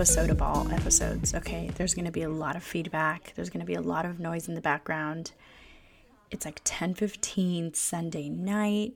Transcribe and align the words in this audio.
episode 0.00 0.30
of 0.30 0.40
all 0.40 0.66
episodes, 0.72 1.34
okay? 1.34 1.70
There's 1.76 1.92
going 1.92 2.06
to 2.06 2.10
be 2.10 2.22
a 2.22 2.28
lot 2.30 2.56
of 2.56 2.62
feedback. 2.62 3.34
There's 3.36 3.50
going 3.50 3.60
to 3.60 3.66
be 3.66 3.74
a 3.74 3.82
lot 3.82 4.06
of 4.06 4.18
noise 4.18 4.48
in 4.48 4.54
the 4.54 4.62
background. 4.62 5.32
It's 6.30 6.46
like 6.46 6.64
10:15 6.64 7.76
Sunday 7.76 8.30
night. 8.30 8.94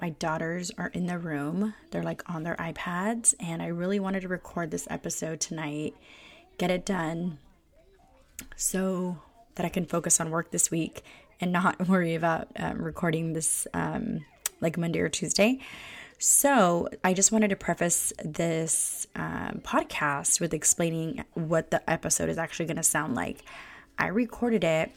My 0.00 0.10
daughters 0.10 0.72
are 0.76 0.88
in 0.88 1.06
the 1.06 1.18
room. 1.18 1.74
They're 1.92 2.02
like 2.02 2.28
on 2.28 2.42
their 2.42 2.56
iPads 2.56 3.32
and 3.38 3.62
I 3.62 3.68
really 3.68 4.00
wanted 4.00 4.22
to 4.22 4.28
record 4.28 4.72
this 4.72 4.88
episode 4.90 5.38
tonight. 5.38 5.94
Get 6.58 6.72
it 6.72 6.84
done 6.84 7.38
so 8.56 9.18
that 9.54 9.64
I 9.64 9.68
can 9.68 9.86
focus 9.86 10.18
on 10.18 10.32
work 10.32 10.50
this 10.50 10.68
week 10.68 11.04
and 11.40 11.52
not 11.52 11.88
worry 11.88 12.16
about 12.16 12.48
um, 12.56 12.82
recording 12.82 13.34
this 13.34 13.68
um, 13.72 14.24
like 14.60 14.76
Monday 14.76 14.98
or 14.98 15.08
Tuesday. 15.08 15.60
So, 16.22 16.90
I 17.02 17.14
just 17.14 17.32
wanted 17.32 17.48
to 17.48 17.56
preface 17.56 18.12
this 18.22 19.06
um, 19.16 19.62
podcast 19.64 20.38
with 20.38 20.52
explaining 20.52 21.24
what 21.32 21.70
the 21.70 21.90
episode 21.90 22.28
is 22.28 22.36
actually 22.36 22.66
going 22.66 22.76
to 22.76 22.82
sound 22.82 23.14
like. 23.14 23.42
I 23.98 24.08
recorded 24.08 24.62
it 24.62 24.92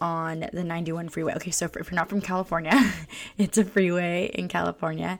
on 0.00 0.48
the 0.50 0.64
91 0.64 1.10
freeway. 1.10 1.34
Okay, 1.34 1.50
so 1.50 1.66
if 1.66 1.74
you're 1.74 1.94
not 1.94 2.08
from 2.08 2.22
California, 2.22 2.72
it's 3.36 3.58
a 3.58 3.66
freeway 3.66 4.30
in 4.32 4.48
California. 4.48 5.18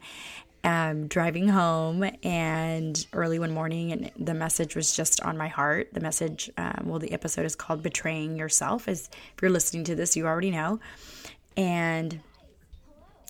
Um, 0.64 1.06
driving 1.06 1.48
home 1.48 2.10
and 2.22 3.06
early 3.12 3.38
one 3.38 3.52
morning, 3.52 3.92
and 3.92 4.10
the 4.18 4.32
message 4.32 4.74
was 4.74 4.96
just 4.96 5.20
on 5.20 5.36
my 5.36 5.48
heart. 5.48 5.90
The 5.92 6.00
message, 6.00 6.50
um, 6.56 6.84
well, 6.86 6.98
the 6.98 7.12
episode 7.12 7.44
is 7.44 7.54
called 7.54 7.82
"Betraying 7.82 8.38
Yourself." 8.38 8.88
As 8.88 9.10
if 9.12 9.42
you're 9.42 9.50
listening 9.50 9.84
to 9.84 9.94
this, 9.94 10.16
you 10.16 10.26
already 10.26 10.50
know. 10.50 10.80
And 11.58 12.20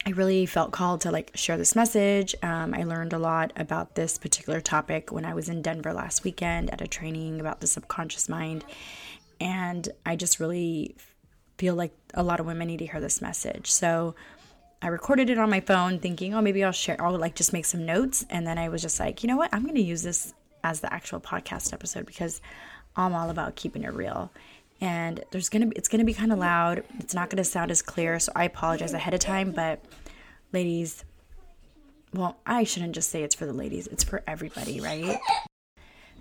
I 0.06 0.10
really 0.10 0.46
felt 0.46 0.72
called 0.72 1.02
to 1.02 1.10
like 1.10 1.32
share 1.34 1.58
this 1.58 1.74
message. 1.74 2.34
Um, 2.42 2.72
I 2.72 2.84
learned 2.84 3.12
a 3.12 3.18
lot 3.18 3.52
about 3.56 3.94
this 3.94 4.16
particular 4.16 4.60
topic 4.60 5.12
when 5.12 5.24
I 5.24 5.34
was 5.34 5.48
in 5.48 5.60
Denver 5.60 5.92
last 5.92 6.24
weekend 6.24 6.70
at 6.70 6.80
a 6.80 6.86
training 6.86 7.41
about 7.41 7.60
the 7.60 7.66
subconscious 7.66 8.28
mind. 8.28 8.64
And 9.41 9.88
I 10.06 10.16
just 10.16 10.41
really 10.41 10.96
feel 11.58 11.74
like 11.74 11.92
a 12.14 12.22
lot 12.22 12.41
of 12.41 12.46
women 12.46 12.69
need 12.69 12.78
to 12.78 12.86
hear 12.86 13.00
this 13.00 13.20
message. 13.20 13.70
So 13.70 14.14
I 14.80 14.88
recorded 14.88 15.28
it 15.28 15.38
on 15.38 15.50
my 15.50 15.60
phone 15.60 15.98
thinking, 15.98 16.34
oh, 16.34 16.41
maybe 16.41 16.62
I'll 16.62 16.72
share, 16.72 16.96
I'll 17.02 17.19
like 17.19 17.34
just 17.34 17.52
make 17.52 17.64
some 17.64 17.84
notes. 17.84 18.24
And 18.30 18.46
then 18.46 18.58
I 18.58 18.69
was 18.69 18.80
just 18.80 19.00
like, 19.00 19.22
you 19.22 19.28
know 19.28 19.36
what? 19.36 19.52
I'm 19.52 19.64
going 19.64 19.74
to 19.74 19.82
use 19.82 20.02
this 20.02 20.32
as 20.62 20.80
the 20.80 20.92
actual 20.92 21.20
podcast 21.20 21.72
episode 21.72 22.06
because 22.06 22.41
I'm 22.96 23.14
all 23.14 23.30
about 23.30 23.56
keeping 23.56 23.82
it 23.82 23.92
real 23.92 24.30
and 24.80 25.24
there's 25.30 25.48
gonna 25.48 25.66
be 25.66 25.76
it's 25.76 25.88
gonna 25.88 26.04
be 26.04 26.14
kind 26.14 26.32
of 26.32 26.38
loud. 26.38 26.84
It's 26.98 27.14
not 27.14 27.30
gonna 27.30 27.44
sound 27.44 27.70
as 27.70 27.82
clear 27.82 28.18
so 28.18 28.32
i 28.36 28.44
apologize 28.44 28.92
ahead 28.92 29.14
of 29.14 29.20
time 29.20 29.52
but 29.52 29.84
ladies 30.52 31.04
well 32.14 32.38
i 32.46 32.64
shouldn't 32.64 32.94
just 32.94 33.10
say 33.10 33.22
it's 33.22 33.34
for 33.34 33.46
the 33.46 33.52
ladies 33.52 33.86
it's 33.88 34.04
for 34.04 34.22
everybody 34.26 34.80
right? 34.80 35.18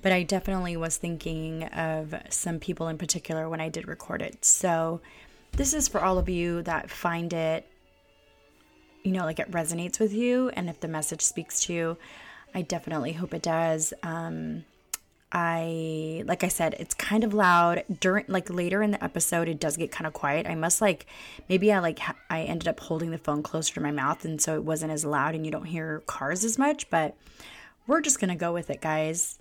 But 0.02 0.12
i 0.12 0.24
definitely 0.24 0.78
was 0.78 0.98
thinking 0.98 1.64
of 1.66 2.16
some 2.30 2.60
people 2.60 2.88
in 2.88 2.98
particular 2.98 3.50
when 3.50 3.62
i 3.62 3.70
did 3.70 3.88
record 3.88 4.22
it. 4.22 4.44
So 4.46 5.02
this 5.54 5.74
is 5.74 5.88
for 5.88 6.02
all 6.02 6.18
of 6.18 6.30
you 6.30 6.62
that 6.64 6.90
find 6.90 7.34
it 7.34 7.68
you 9.04 9.12
know 9.12 9.24
like 9.24 9.40
it 9.40 9.52
resonates 9.52 10.00
with 10.00 10.14
you 10.14 10.50
and 10.50 10.70
if 10.70 10.80
the 10.80 10.88
message 10.88 11.22
speaks 11.22 11.62
to 11.62 11.74
you 11.74 11.98
i 12.54 12.62
definitely 12.62 13.14
hope 13.14 13.34
it 13.34 13.42
does. 13.42 13.94
Um 14.04 14.66
I 15.32 16.24
like 16.26 16.44
I 16.44 16.48
said, 16.48 16.76
it's 16.80 16.94
kind 16.94 17.24
of 17.24 17.34
loud 17.34 17.84
during 18.00 18.26
like 18.28 18.50
later 18.50 18.82
in 18.82 18.92
the 18.92 19.04
episode. 19.04 19.50
It 19.50 19.60
does 19.60 19.76
get 19.76 19.92
kind 19.92 20.08
of 20.08 20.14
quiet. 20.14 20.48
I 20.48 20.56
must 20.56 20.82
like 20.82 21.06
maybe 21.50 21.72
I 21.72 21.80
like 21.80 22.00
ha- 22.00 22.16
I 22.30 22.44
ended 22.44 22.68
up 22.68 22.80
holding 22.80 23.12
the 23.12 23.18
phone 23.18 23.44
closer 23.44 23.74
to 23.74 23.82
my 23.82 23.92
mouth, 23.92 24.24
and 24.24 24.42
so 24.42 24.56
it 24.56 24.64
wasn't 24.64 24.94
as 24.94 25.04
loud, 25.04 25.36
and 25.36 25.46
you 25.46 25.52
don't 25.52 25.66
hear 25.66 26.02
cars 26.06 26.46
as 26.46 26.58
much. 26.58 26.90
But 26.90 27.18
we're 27.88 28.02
just 28.02 28.22
gonna 28.22 28.38
go 28.38 28.54
with 28.54 28.70
it, 28.70 28.80
guys. 28.80 29.38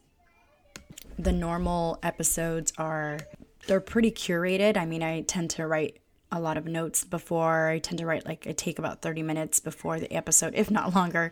The 1.19 1.33
normal 1.33 2.01
episodes 2.03 2.73
are 2.79 3.21
they're 3.69 3.81
pretty 3.81 4.11
curated. 4.11 4.77
I 4.77 4.87
mean, 4.87 5.05
I 5.05 5.21
tend 5.23 5.51
to 5.51 5.69
write 5.69 6.01
a 6.33 6.41
lot 6.41 6.57
of 6.57 6.67
notes 6.67 7.05
before. 7.05 7.69
I 7.69 7.79
tend 7.79 7.99
to 7.99 8.07
write 8.07 8.27
like 8.27 8.47
I 8.49 8.53
take 8.53 8.81
about 8.81 9.03
30 9.03 9.23
minutes 9.23 9.61
before 9.61 10.01
the 10.01 10.13
episode, 10.13 10.55
if 10.57 10.69
not 10.69 10.95
longer, 10.97 11.31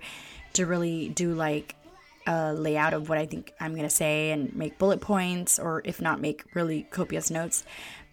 to 0.53 0.65
really 0.65 1.09
do 1.09 1.35
like 1.35 1.75
a 2.27 2.53
layout 2.53 2.95
of 2.95 3.09
what 3.09 3.19
I 3.19 3.27
think 3.27 3.53
I'm 3.61 3.73
going 3.73 3.89
to 3.89 3.95
say 3.95 4.31
and 4.31 4.55
make 4.55 4.79
bullet 4.79 5.01
points, 5.01 5.59
or 5.59 5.83
if 5.85 6.01
not, 6.01 6.21
make 6.21 6.45
really 6.55 6.87
copious 6.91 7.31
notes. 7.31 7.65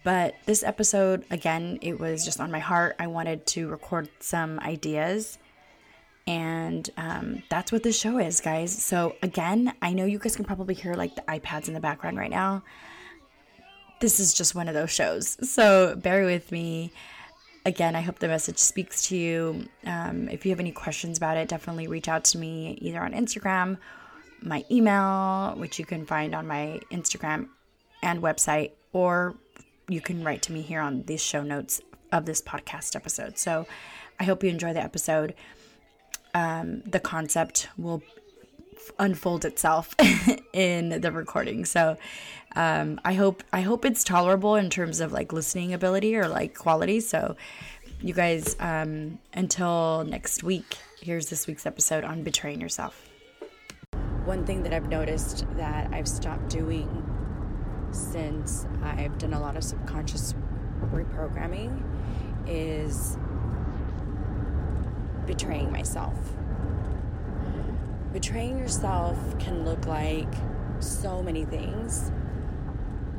But 0.04 0.34
this 0.46 0.62
episode, 0.62 1.24
again, 1.30 1.78
it 1.80 1.98
was 2.00 2.24
just 2.24 2.40
on 2.40 2.50
my 2.50 2.58
heart. 2.58 2.96
I 2.98 3.06
wanted 3.06 3.46
to 3.48 3.68
record 3.68 4.08
some 4.20 4.58
ideas. 4.60 5.38
And 6.26 6.88
um, 6.96 7.42
that's 7.50 7.72
what 7.72 7.82
this 7.82 7.98
show 7.98 8.18
is, 8.18 8.40
guys. 8.40 8.76
So, 8.76 9.16
again, 9.22 9.72
I 9.82 9.92
know 9.92 10.04
you 10.04 10.18
guys 10.18 10.36
can 10.36 10.44
probably 10.44 10.74
hear 10.74 10.94
like 10.94 11.14
the 11.14 11.22
iPads 11.22 11.68
in 11.68 11.74
the 11.74 11.80
background 11.80 12.16
right 12.16 12.30
now. 12.30 12.62
This 14.00 14.18
is 14.18 14.34
just 14.34 14.54
one 14.54 14.68
of 14.68 14.74
those 14.74 14.90
shows. 14.90 15.36
So, 15.48 15.96
bear 15.96 16.24
with 16.24 16.50
me 16.52 16.92
again, 17.64 17.94
I 17.94 18.00
hope 18.00 18.18
the 18.18 18.28
message 18.28 18.58
speaks 18.58 19.08
to 19.08 19.16
you. 19.16 19.68
Um, 19.84 20.28
if 20.28 20.44
you 20.44 20.50
have 20.50 20.60
any 20.60 20.72
questions 20.72 21.18
about 21.18 21.36
it, 21.36 21.48
definitely 21.48 21.86
reach 21.86 22.08
out 22.08 22.24
to 22.24 22.38
me 22.38 22.78
either 22.80 23.00
on 23.00 23.12
Instagram 23.12 23.78
my 24.42 24.64
email, 24.70 25.54
which 25.56 25.78
you 25.78 25.84
can 25.84 26.04
find 26.06 26.34
on 26.34 26.46
my 26.46 26.80
Instagram 26.90 27.48
and 28.02 28.22
website, 28.22 28.72
or 28.92 29.36
you 29.88 30.00
can 30.00 30.24
write 30.24 30.42
to 30.42 30.52
me 30.52 30.62
here 30.62 30.80
on 30.80 31.02
these 31.04 31.22
show 31.22 31.42
notes 31.42 31.80
of 32.10 32.26
this 32.26 32.42
podcast 32.42 32.96
episode. 32.96 33.38
So 33.38 33.66
I 34.20 34.24
hope 34.24 34.42
you 34.42 34.50
enjoy 34.50 34.72
the 34.72 34.82
episode. 34.82 35.34
Um, 36.34 36.82
the 36.82 37.00
concept 37.00 37.68
will 37.76 38.02
unfold 38.98 39.44
itself 39.44 39.94
in 40.52 41.00
the 41.00 41.12
recording. 41.12 41.64
So 41.64 41.96
um, 42.56 43.00
I 43.04 43.14
hope 43.14 43.42
I 43.52 43.60
hope 43.60 43.84
it's 43.84 44.04
tolerable 44.04 44.56
in 44.56 44.70
terms 44.70 45.00
of 45.00 45.12
like 45.12 45.32
listening 45.32 45.72
ability 45.72 46.16
or 46.16 46.28
like 46.28 46.54
quality. 46.54 47.00
So 47.00 47.36
you 48.00 48.14
guys, 48.14 48.56
um, 48.58 49.18
until 49.32 50.04
next 50.04 50.42
week, 50.42 50.76
here's 51.00 51.28
this 51.28 51.46
week's 51.46 51.66
episode 51.66 52.04
on 52.04 52.22
betraying 52.22 52.60
yourself 52.60 53.11
one 54.24 54.44
thing 54.44 54.62
that 54.62 54.72
I've 54.72 54.88
noticed 54.88 55.44
that 55.56 55.92
I've 55.92 56.06
stopped 56.06 56.48
doing 56.48 56.88
since 57.90 58.66
I've 58.82 59.18
done 59.18 59.32
a 59.32 59.40
lot 59.40 59.56
of 59.56 59.64
subconscious 59.64 60.34
reprogramming 60.92 61.82
is 62.46 63.16
betraying 65.26 65.72
myself. 65.72 66.16
Betraying 68.12 68.58
yourself 68.58 69.18
can 69.38 69.64
look 69.64 69.86
like 69.86 70.32
so 70.80 71.22
many 71.22 71.44
things. 71.44 72.12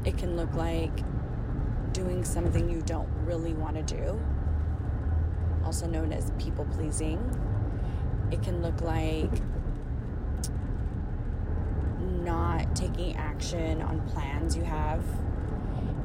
It 0.06 0.18
can 0.18 0.36
look 0.36 0.54
like 0.54 1.04
doing 1.94 2.24
something 2.24 2.70
you 2.70 2.82
don't 2.82 3.10
really 3.26 3.54
want 3.54 3.76
to 3.76 3.96
do, 3.96 4.22
also 5.66 5.88
known 5.88 6.12
as 6.12 6.32
people 6.40 6.66
pleasing. 6.66 7.20
It 8.32 8.42
can 8.42 8.62
look 8.62 8.82
like 8.82 9.32
not 12.54 12.76
taking 12.76 13.16
action 13.18 13.82
on 13.82 14.02
plans 14.10 14.56
you 14.56 14.64
have. 14.64 15.04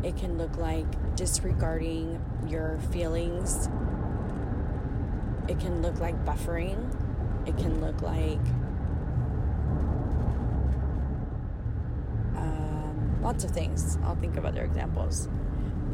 It 0.03 0.17
can 0.17 0.39
look 0.39 0.57
like 0.57 0.87
disregarding 1.17 2.21
your 2.47 2.79
feelings. 2.93 3.69
It 5.49 5.59
can 5.59 5.83
look 5.83 5.99
like 5.99 6.25
buffering. 6.25 6.79
It 7.47 7.57
can 7.57 7.81
look 7.81 8.01
like 8.03 8.41
um, 12.37 13.19
lots 13.23 13.45
of 13.45 13.51
things. 13.51 13.99
I'll 14.05 14.17
think 14.17 14.37
of 14.37 14.45
other 14.45 14.63
examples. 14.63 15.29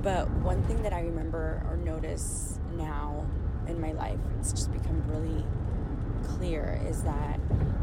But 0.02 0.28
one 0.30 0.62
thing 0.64 0.82
that 0.82 0.92
I 0.92 1.00
remember 1.00 1.62
or 1.70 1.76
notice 1.78 2.58
now 2.76 3.26
in 3.66 3.80
my 3.80 3.92
life, 3.92 4.18
it's 4.38 4.52
just 4.52 4.72
become 4.72 5.02
really 5.08 5.44
clear, 6.22 6.80
is 6.86 7.02
that 7.04 7.40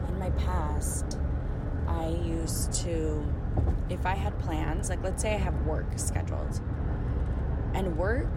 in 0.08 0.20
my 0.20 0.30
past, 0.32 1.18
I 1.92 2.08
used 2.08 2.72
to, 2.86 3.24
if 3.90 4.06
I 4.06 4.16
had 4.16 4.38
plans, 4.40 4.90
like 4.90 5.04
let's 5.04 5.22
say 5.22 5.34
I 5.34 5.38
have 5.38 5.66
work 5.66 5.88
scheduled, 5.98 6.62
and 7.74 7.98
work, 7.98 8.32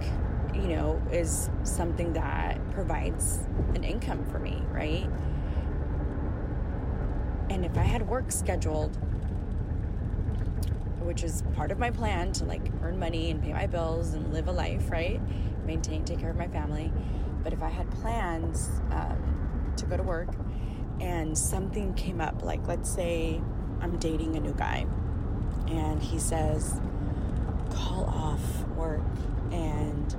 you 0.52 0.68
know, 0.68 1.00
is 1.12 1.50
something 1.62 2.12
that 2.14 2.58
provides 2.72 3.40
an 3.74 3.84
income 3.84 4.24
for 4.26 4.38
me, 4.38 4.62
right? 4.70 5.08
And 7.50 7.64
if 7.64 7.76
I 7.78 7.82
had 7.82 8.08
work 8.08 8.32
scheduled, 8.32 8.96
which 11.00 11.22
is 11.22 11.42
part 11.54 11.70
of 11.70 11.78
my 11.78 11.90
plan 11.90 12.32
to 12.32 12.44
like 12.44 12.72
earn 12.82 12.98
money 12.98 13.30
and 13.30 13.42
pay 13.42 13.52
my 13.52 13.66
bills 13.66 14.14
and 14.14 14.32
live 14.32 14.48
a 14.48 14.52
life, 14.52 14.90
right? 14.90 15.20
Maintain, 15.66 16.04
take 16.04 16.18
care 16.18 16.30
of 16.30 16.36
my 16.36 16.48
family. 16.48 16.90
But 17.42 17.52
if 17.52 17.62
I 17.62 17.68
had 17.68 17.90
plans 17.90 18.68
um, 18.90 19.72
to 19.76 19.86
go 19.86 19.96
to 19.96 20.02
work 20.02 20.30
and 21.00 21.36
something 21.36 21.94
came 21.94 22.20
up, 22.20 22.42
like 22.42 22.66
let's 22.66 22.90
say 22.90 23.40
I'm 23.80 23.98
dating 23.98 24.36
a 24.36 24.40
new 24.40 24.54
guy, 24.54 24.86
and 25.68 26.02
he 26.02 26.18
says, 26.18 26.80
call 27.70 28.04
off 28.04 28.66
work 28.76 29.02
and 29.52 30.14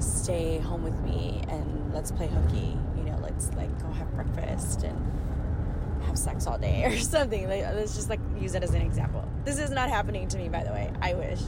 stay 0.00 0.58
home 0.58 0.82
with 0.82 0.98
me 1.00 1.42
and 1.48 1.92
let's 1.94 2.10
play 2.10 2.26
hooky, 2.26 2.76
you 2.96 3.04
know, 3.04 3.18
let's 3.22 3.52
like 3.54 3.80
go 3.80 3.90
have 3.92 4.12
breakfast 4.14 4.82
and 4.82 4.98
have 6.04 6.18
sex 6.18 6.46
all 6.46 6.58
day 6.58 6.84
or 6.86 6.98
something. 6.98 7.48
Like, 7.48 7.62
let's 7.74 7.94
just 7.94 8.10
like 8.10 8.20
use 8.40 8.54
it 8.54 8.62
as 8.62 8.74
an 8.74 8.82
example. 8.82 9.24
This 9.44 9.58
is 9.58 9.70
not 9.70 9.88
happening 9.88 10.28
to 10.28 10.38
me, 10.38 10.48
by 10.48 10.64
the 10.64 10.70
way. 10.70 10.90
I 11.00 11.14
wish. 11.14 11.40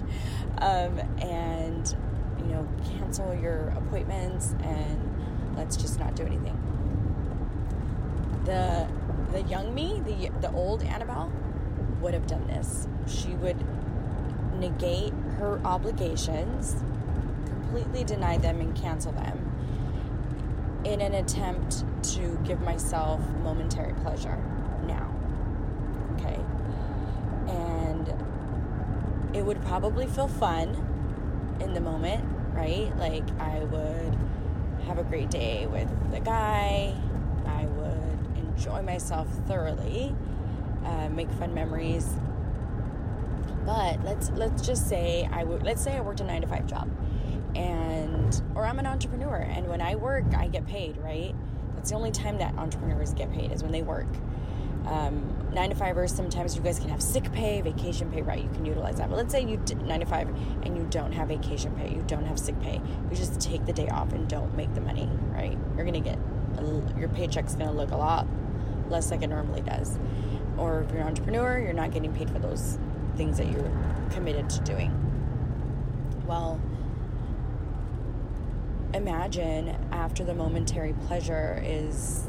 Um, 0.59 0.99
and 1.21 1.97
you 2.39 2.47
know, 2.47 2.69
cancel 2.99 3.35
your 3.35 3.69
appointments 3.77 4.55
and 4.63 5.57
let's 5.57 5.77
just 5.77 5.99
not 5.99 6.15
do 6.15 6.25
anything. 6.25 6.59
The 8.45 8.87
the 9.33 9.43
young 9.43 9.75
me, 9.75 10.01
the 10.05 10.31
the 10.41 10.53
old 10.53 10.83
Annabelle, 10.83 11.33
would 12.01 12.15
have 12.15 12.27
done 12.27 12.47
this. 12.47 12.87
She 13.07 13.31
would 13.31 13.57
negate 14.59 15.13
her 15.39 15.61
obligations, 15.65 16.77
completely 17.47 18.05
deny 18.05 18.39
them 18.39 18.61
and 18.61 18.75
cancel 18.75 19.13
them 19.13 19.51
in 20.85 21.01
an 21.01 21.15
attempt 21.15 21.85
to 22.03 22.39
give 22.45 22.61
myself 22.61 23.21
momentary 23.43 23.95
pleasure 23.95 24.39
now. 24.87 25.11
Okay? 26.15 26.39
And 27.49 28.13
it 29.35 29.45
would 29.45 29.63
probably 29.63 30.07
feel 30.07 30.29
fun 30.29 31.57
in 31.61 31.73
the 31.73 31.81
moment, 31.81 32.25
right? 32.53 32.95
Like 32.99 33.25
I 33.41 33.61
would 33.61 34.17
have 34.87 34.99
a 34.99 35.05
great 35.05 35.31
day 35.31 35.67
with 35.67 35.89
the 36.13 36.21
guy, 36.21 36.95
I 37.47 37.65
enjoy 38.57 38.83
myself 38.83 39.29
thoroughly, 39.47 40.15
uh, 40.85 41.09
make 41.09 41.31
fun 41.33 41.55
memories. 41.55 42.09
But 43.65 44.05
let's 44.05 44.31
let's 44.31 44.67
just 44.67 44.89
say 44.89 45.29
I 45.33 45.45
would 45.45 45.63
let's 45.63 45.83
say 45.83 45.97
I 45.97 46.01
worked 46.01 46.21
a 46.21 46.25
nine 46.25 46.43
to 46.43 46.47
five 46.47 46.67
job 46.67 46.91
and 47.55 48.43
or 48.55 48.67
I'm 48.67 48.79
an 48.79 48.87
entrepreneur 48.87 49.37
and 49.37 49.69
when 49.69 49.81
I 49.81 49.95
work 49.95 50.25
I 50.37 50.49
get 50.49 50.67
paid, 50.67 50.99
right? 50.99 51.35
That's 51.75 51.91
the 51.91 51.97
only 51.97 52.11
time 52.11 52.39
that 52.39 52.55
entrepreneurs 52.57 53.15
get 53.15 53.33
paid 53.33 53.53
is 53.53 53.63
when 53.63 53.73
they 53.73 53.83
work. 53.83 54.09
Um, 54.87 55.49
nine 55.55 55.71
to 55.71 55.77
fivers, 55.77 56.15
sometimes 56.15 56.55
you 56.55 56.61
guys 56.61 56.79
can 56.79 56.91
have 56.91 57.03
sick 57.03 57.33
pay, 57.33 57.63
vacation 57.63 58.11
pay, 58.11 58.21
right? 58.21 58.43
You 58.43 58.51
can 58.51 58.67
utilize 58.67 58.97
that. 58.97 59.09
But 59.09 59.17
let's 59.17 59.33
say 59.33 59.43
you 59.43 59.57
nine 59.85 60.01
to 60.01 60.07
five 60.07 60.29
and 60.63 60.77
you 60.77 60.87
don't 60.91 61.13
have 61.13 61.29
vacation 61.29 61.75
pay, 61.75 61.89
you 61.89 62.05
don't 62.07 62.27
have 62.27 62.39
sick 62.39 62.61
pay. 62.61 62.83
You 63.11 63.17
just 63.17 63.41
take 63.41 63.65
the 63.65 63.73
day 63.73 63.89
off 63.89 64.13
and 64.13 64.29
don't 64.29 64.55
make 64.55 64.75
the 64.75 64.83
money, 64.83 65.09
right? 65.33 65.57
You're 65.75 65.87
gonna 65.87 66.01
get 66.01 66.19
your 66.99 67.09
paycheck's 67.09 67.55
gonna 67.55 67.73
look 67.73 67.91
a 67.91 67.97
lot 67.97 68.27
less 68.89 69.11
like 69.11 69.23
it 69.23 69.29
normally 69.29 69.63
does. 69.63 69.99
Or 70.57 70.83
if 70.83 70.91
you're 70.93 71.01
an 71.01 71.09
entrepreneur, 71.09 71.59
you're 71.59 71.73
not 71.73 71.91
getting 71.91 72.13
paid 72.13 72.31
for 72.31 72.39
those 72.39 72.79
things 73.17 73.39
that 73.39 73.51
you're 73.51 73.71
committed 74.11 74.49
to 74.51 74.61
doing. 74.61 74.93
Well, 76.27 76.61
imagine 78.93 79.77
after 79.93 80.25
the 80.25 80.35
momentary 80.35 80.95
pleasure 81.07 81.61
is 81.65 82.27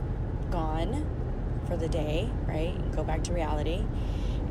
gone 0.49 1.05
for 1.67 1.77
the 1.77 1.87
day, 1.87 2.29
right? 2.47 2.75
Go 2.95 3.03
back 3.03 3.23
to 3.25 3.33
reality. 3.33 3.85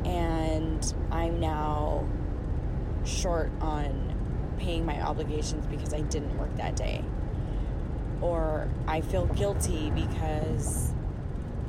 And 0.05 0.93
I'm 1.11 1.39
now 1.39 2.07
short 3.03 3.51
on 3.59 4.13
paying 4.57 4.85
my 4.85 5.01
obligations 5.01 5.65
because 5.67 5.93
I 5.93 6.01
didn't 6.01 6.37
work 6.37 6.55
that 6.55 6.75
day. 6.75 7.03
Or 8.21 8.69
I 8.87 9.01
feel 9.01 9.25
guilty 9.27 9.91
because 9.91 10.93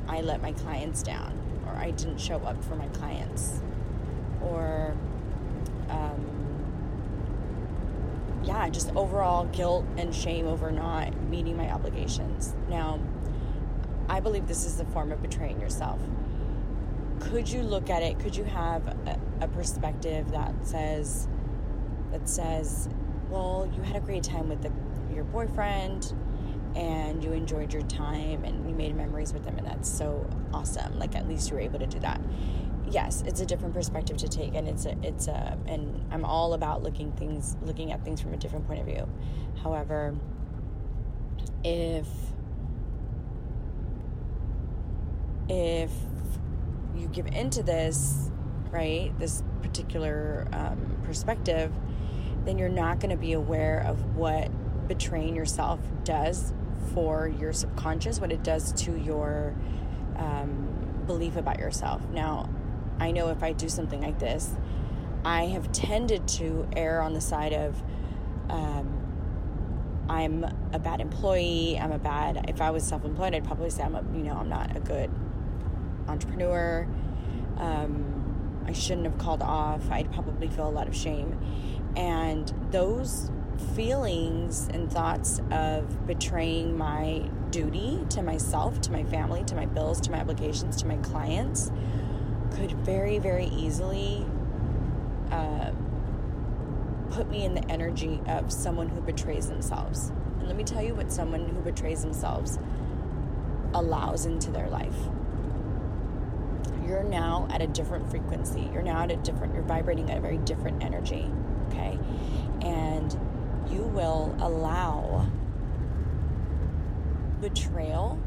I 0.07 0.21
let 0.21 0.41
my 0.41 0.53
clients 0.53 1.03
down 1.03 1.37
or 1.67 1.75
I 1.75 1.91
didn't 1.91 2.19
show 2.19 2.37
up 2.37 2.63
for 2.63 2.75
my 2.75 2.87
clients. 2.87 3.61
Or, 4.41 4.95
um, 5.89 6.25
yeah, 8.43 8.69
just 8.69 8.95
overall 8.95 9.45
guilt 9.45 9.85
and 9.97 10.15
shame 10.15 10.47
over 10.47 10.71
not 10.71 11.13
meeting 11.23 11.57
my 11.57 11.69
obligations. 11.71 12.55
Now, 12.69 12.99
I 14.09 14.21
believe 14.21 14.47
this 14.47 14.65
is 14.65 14.79
a 14.79 14.85
form 14.85 15.11
of 15.11 15.21
betraying 15.21 15.59
yourself. 15.59 15.99
Could 17.19 17.49
you 17.49 17.61
look 17.61 17.89
at 17.89 18.03
it? 18.03 18.19
Could 18.19 18.35
you 18.35 18.45
have 18.45 18.87
a, 18.87 19.19
a 19.41 19.47
perspective 19.49 20.31
that 20.31 20.53
says, 20.65 21.27
that 22.11 22.29
says, 22.29 22.87
well, 23.29 23.69
you 23.75 23.81
had 23.81 23.97
a 23.97 23.99
great 23.99 24.23
time 24.23 24.47
with 24.47 24.61
the, 24.61 24.71
your 25.13 25.25
boyfriend 25.25 26.13
and 26.75 27.23
you 27.23 27.31
enjoyed 27.31 27.73
your 27.73 27.83
time 27.83 28.43
and 28.43 28.69
you 28.69 28.75
made 28.75 28.95
memories 28.95 29.33
with 29.33 29.43
them 29.43 29.57
and 29.57 29.65
that's 29.65 29.89
so 29.89 30.29
awesome. 30.53 30.99
Like 30.99 31.15
at 31.15 31.27
least 31.27 31.49
you 31.49 31.55
were 31.55 31.61
able 31.61 31.79
to 31.79 31.87
do 31.87 31.99
that 31.99 32.21
yes, 32.91 33.23
it's 33.25 33.41
a 33.41 33.45
different 33.45 33.73
perspective 33.73 34.17
to 34.17 34.27
take, 34.27 34.55
and 34.55 34.67
it's 34.67 34.85
a 34.85 34.95
it's 35.03 35.27
a 35.27 35.57
and 35.67 36.05
I'm 36.11 36.25
all 36.25 36.53
about 36.53 36.83
looking 36.83 37.11
things 37.13 37.55
looking 37.61 37.91
at 37.91 38.03
things 38.03 38.21
from 38.21 38.33
a 38.33 38.37
different 38.37 38.67
point 38.67 38.79
of 38.79 38.85
view. 38.85 39.07
However, 39.63 40.15
if 41.63 42.07
if 45.49 45.91
you 46.95 47.07
give 47.07 47.27
into 47.27 47.63
this, 47.63 48.31
right, 48.71 49.17
this 49.19 49.43
particular 49.61 50.47
um, 50.51 50.97
perspective, 51.03 51.71
then 52.45 52.57
you're 52.57 52.69
not 52.69 52.99
going 52.99 53.11
to 53.11 53.17
be 53.17 53.33
aware 53.33 53.83
of 53.87 54.15
what 54.15 54.49
betraying 54.87 55.35
yourself 55.35 55.79
does 56.03 56.53
for 56.93 57.27
your 57.27 57.53
subconscious, 57.53 58.19
what 58.19 58.31
it 58.31 58.43
does 58.43 58.71
to 58.83 58.97
your 58.97 59.55
um, 60.15 61.03
belief 61.05 61.35
about 61.35 61.59
yourself. 61.59 62.01
Now, 62.09 62.49
I 62.99 63.11
know 63.11 63.29
if 63.29 63.43
I 63.43 63.53
do 63.53 63.69
something 63.69 64.01
like 64.01 64.19
this, 64.19 64.51
I 65.23 65.45
have 65.47 65.71
tended 65.71 66.27
to 66.29 66.67
err 66.75 67.01
on 67.01 67.13
the 67.13 67.21
side 67.21 67.53
of 67.53 67.81
um, 68.49 68.97
I'm 70.09 70.45
a 70.71 70.79
bad 70.79 71.01
employee. 71.01 71.77
I'm 71.79 71.91
a 71.91 71.99
bad. 71.99 72.45
If 72.49 72.61
I 72.61 72.71
was 72.71 72.83
self-employed, 72.83 73.35
I'd 73.35 73.43
probably 73.43 73.69
say 73.69 73.83
I'm 73.83 73.95
a 73.95 74.03
you 74.13 74.23
know 74.23 74.35
I'm 74.35 74.49
not 74.49 74.75
a 74.75 74.79
good 74.79 75.11
entrepreneur. 76.07 76.87
Um, 77.57 78.63
I 78.65 78.71
shouldn't 78.71 79.05
have 79.05 79.17
called 79.17 79.41
off. 79.41 79.89
I'd 79.91 80.11
probably 80.13 80.47
feel 80.47 80.67
a 80.67 80.71
lot 80.71 80.87
of 80.87 80.95
shame, 80.95 81.37
and 81.95 82.51
those 82.71 83.31
feelings 83.75 84.67
and 84.73 84.91
thoughts 84.91 85.41
of 85.51 86.07
betraying 86.07 86.77
my 86.77 87.29
duty 87.51 88.05
to 88.09 88.21
myself, 88.21 88.81
to 88.81 88.91
my 88.91 89.03
family, 89.03 89.43
to 89.45 89.55
my 89.55 89.65
bills, 89.65 90.01
to 90.01 90.11
my 90.11 90.19
obligations, 90.19 90.75
to 90.77 90.87
my 90.87 90.97
clients 90.97 91.71
could 92.55 92.71
very, 92.71 93.19
very 93.19 93.45
easily 93.47 94.25
uh, 95.31 95.71
put 97.11 97.29
me 97.29 97.45
in 97.45 97.53
the 97.53 97.71
energy 97.71 98.19
of 98.27 98.51
someone 98.51 98.89
who 98.89 99.01
betrays 99.01 99.47
themselves. 99.47 100.11
And 100.39 100.47
let 100.47 100.55
me 100.55 100.63
tell 100.63 100.81
you 100.81 100.95
what 100.95 101.11
someone 101.11 101.47
who 101.47 101.61
betrays 101.61 102.01
themselves 102.01 102.59
allows 103.73 104.25
into 104.25 104.51
their 104.51 104.69
life. 104.69 104.95
You're 106.85 107.03
now 107.03 107.47
at 107.51 107.61
a 107.61 107.67
different 107.67 108.09
frequency. 108.09 108.69
You're 108.73 108.81
now 108.81 109.03
at 109.03 109.11
a 109.11 109.17
different, 109.17 109.53
you're 109.53 109.63
vibrating 109.63 110.09
at 110.09 110.17
a 110.17 110.21
very 110.21 110.37
different 110.37 110.83
energy, 110.83 111.29
okay? 111.67 111.99
And 112.61 113.17
you 113.71 113.83
will 113.83 114.35
allow 114.39 115.27
betrayal 117.41 118.19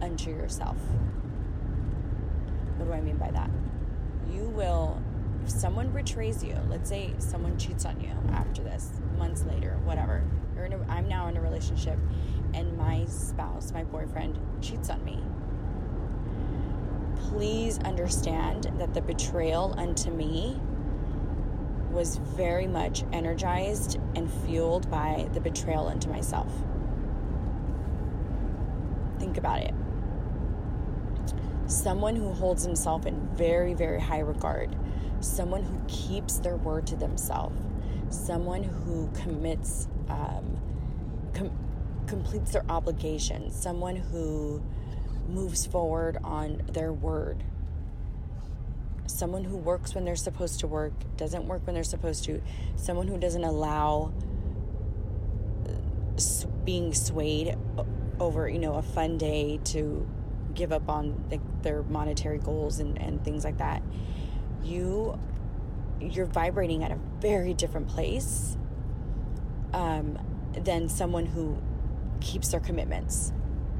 unto 0.00 0.30
yourself. 0.30 0.76
What 2.76 2.86
do 2.86 2.92
I 2.92 3.00
mean 3.00 3.16
by 3.16 3.30
that? 3.30 3.50
You 4.32 4.44
will, 4.44 5.00
if 5.44 5.50
someone 5.50 5.90
betrays 5.90 6.42
you, 6.42 6.56
let's 6.68 6.88
say 6.88 7.14
someone 7.18 7.58
cheats 7.58 7.84
on 7.84 8.00
you 8.00 8.12
after 8.32 8.62
this, 8.62 8.90
months 9.16 9.44
later, 9.44 9.78
whatever. 9.84 10.22
You're 10.54 10.66
in 10.66 10.72
a, 10.72 10.86
I'm 10.88 11.08
now 11.08 11.28
in 11.28 11.36
a 11.36 11.40
relationship, 11.40 11.98
and 12.54 12.76
my 12.76 13.04
spouse, 13.06 13.72
my 13.72 13.84
boyfriend, 13.84 14.38
cheats 14.60 14.90
on 14.90 15.04
me. 15.04 15.22
Please 17.28 17.78
understand 17.80 18.72
that 18.78 18.94
the 18.94 19.00
betrayal 19.00 19.74
unto 19.78 20.10
me 20.10 20.58
was 21.98 22.16
very 22.16 22.68
much 22.68 23.02
energized 23.12 23.98
and 24.14 24.32
fueled 24.44 24.88
by 24.88 25.28
the 25.32 25.40
betrayal 25.40 25.88
into 25.88 26.08
myself. 26.08 26.52
Think 29.18 29.36
about 29.36 29.62
it 29.62 29.74
someone 31.66 32.16
who 32.16 32.32
holds 32.32 32.64
himself 32.64 33.04
in 33.04 33.14
very, 33.34 33.74
very 33.74 34.00
high 34.00 34.20
regard, 34.20 34.74
someone 35.20 35.62
who 35.62 35.78
keeps 35.86 36.38
their 36.38 36.56
word 36.56 36.86
to 36.86 36.96
themselves, 36.96 37.60
someone 38.08 38.62
who 38.62 39.06
commits, 39.12 39.86
um, 40.08 40.56
com- 41.34 41.58
completes 42.06 42.52
their 42.52 42.64
obligations, 42.70 43.54
someone 43.54 43.96
who 43.96 44.62
moves 45.28 45.66
forward 45.66 46.16
on 46.24 46.62
their 46.72 46.90
word. 46.90 47.44
Someone 49.18 49.44
who 49.44 49.56
works 49.56 49.94
when 49.94 50.04
they're 50.04 50.16
supposed 50.16 50.60
to 50.60 50.66
work, 50.68 50.92
doesn't 51.16 51.46
work 51.46 51.66
when 51.66 51.74
they're 51.74 51.82
supposed 51.82 52.24
to, 52.24 52.40
someone 52.76 53.08
who 53.08 53.18
doesn't 53.18 53.44
allow 53.44 54.12
uh, 55.66 56.46
being 56.64 56.94
swayed 56.94 57.56
over, 58.20 58.48
you 58.48 58.58
know, 58.58 58.74
a 58.74 58.82
fun 58.82 59.18
day 59.18 59.58
to 59.64 60.08
give 60.54 60.72
up 60.72 60.88
on 60.88 61.24
the, 61.30 61.40
their 61.62 61.82
monetary 61.82 62.38
goals 62.38 62.78
and, 62.78 63.00
and 63.00 63.24
things 63.24 63.44
like 63.44 63.58
that 63.58 63.82
you 64.62 65.18
you're 66.00 66.26
vibrating 66.26 66.84
at 66.84 66.92
a 66.92 66.98
very 67.20 67.54
different 67.54 67.88
place 67.88 68.56
um, 69.72 70.18
than 70.52 70.88
someone 70.88 71.26
who 71.26 71.58
keeps 72.20 72.48
their 72.48 72.60
commitments 72.60 73.32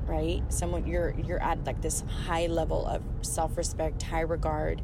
right? 0.07 0.43
Someone 0.49 0.87
you're 0.87 1.15
you're 1.27 1.43
at 1.43 1.65
like 1.67 1.83
this 1.83 2.03
high 2.27 2.47
level 2.47 2.87
of 2.87 3.03
self-respect, 3.21 4.03
high 4.03 4.23
regard. 4.23 4.81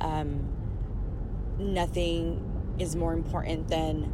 Um, 0.00 0.48
nothing 1.58 2.76
is 2.78 2.96
more 2.96 3.12
important 3.12 3.68
than 3.68 4.10